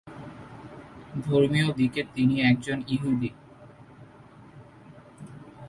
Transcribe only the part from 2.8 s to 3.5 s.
ইহুদি।